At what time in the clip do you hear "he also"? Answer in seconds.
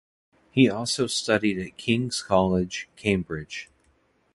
0.49-1.05